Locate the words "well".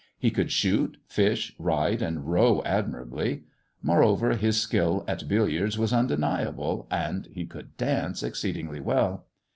8.79-9.27